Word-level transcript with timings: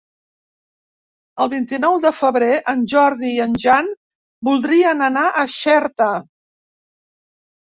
El 1.43 1.51
vint-i-nou 1.51 1.97
de 2.05 2.11
febrer 2.19 2.49
en 2.73 2.81
Jordi 2.93 3.29
i 3.35 3.43
en 3.45 3.53
Jan 3.65 3.91
voldrien 4.49 5.05
anar 5.11 5.27
a 5.29 5.45
Xerta. 5.59 6.11